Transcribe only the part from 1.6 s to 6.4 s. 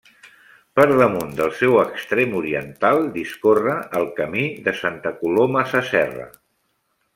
extrem oriental discorre el Camí de Santa Coloma Sasserra.